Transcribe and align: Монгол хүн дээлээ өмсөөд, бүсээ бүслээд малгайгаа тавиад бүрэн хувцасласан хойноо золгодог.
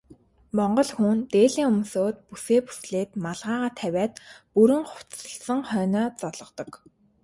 Монгол 0.57 0.89
хүн 0.97 1.17
дээлээ 1.33 1.65
өмсөөд, 1.73 2.15
бүсээ 2.27 2.59
бүслээд 2.67 3.09
малгайгаа 3.23 3.71
тавиад 3.79 4.13
бүрэн 4.53 4.83
хувцасласан 4.91 5.59
хойноо 5.69 6.07
золгодог. 6.21 6.71